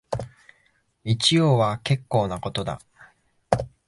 [1.03, 2.81] 一応は結構なことだ